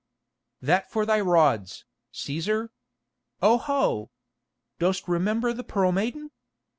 That 0.63 0.89
for 0.89 1.05
thy 1.05 1.21
rods, 1.21 1.85
Cæsar! 2.11 2.69
Oho! 3.39 4.09
Dost 4.79 5.07
remember 5.07 5.53
the 5.53 5.63
Pearl 5.63 5.91
Maiden? 5.91 6.31